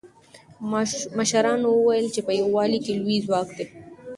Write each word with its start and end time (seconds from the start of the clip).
مشرانو 1.17 1.67
وویل 1.73 2.07
چې 2.15 2.21
په 2.27 2.31
یووالي 2.39 2.79
کې 2.85 2.93
لوی 2.99 3.17
ځواک 3.25 3.47
دی. 3.57 3.65